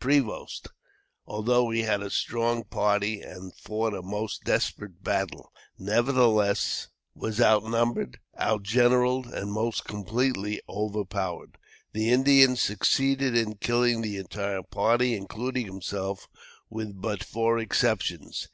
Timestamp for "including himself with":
15.14-16.98